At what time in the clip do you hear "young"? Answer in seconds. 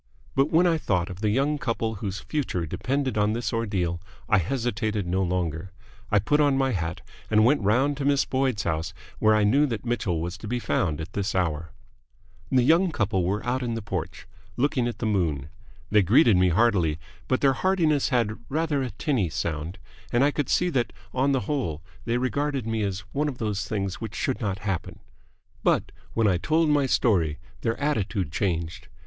1.29-1.59, 12.63-12.91